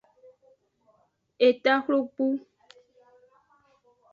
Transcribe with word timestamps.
Eta 1.49 1.73
xlogbu. 1.83 2.27